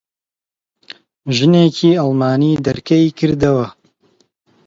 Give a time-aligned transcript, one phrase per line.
[1.35, 3.67] ژنێکی ئەڵمانی دەرکەی کردەوە.